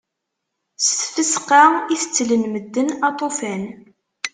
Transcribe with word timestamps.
S 0.85 0.87
tfesqa 1.01 1.63
i 1.93 1.95
tettlen 2.01 2.43
medden 2.53 2.89
aṭufan. 3.09 3.63